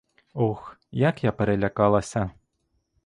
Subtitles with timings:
[0.45, 2.29] Ох, як я перелякалася!